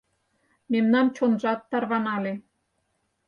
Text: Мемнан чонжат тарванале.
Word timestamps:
Мемнан 0.71 1.07
чонжат 1.15 1.59
тарванале. 1.69 2.33